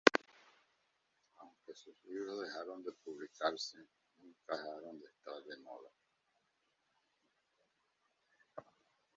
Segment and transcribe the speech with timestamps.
[1.37, 3.77] Aunque sus libros dejaron de publicarse,
[4.17, 5.91] nunca dejaron de estar de moda".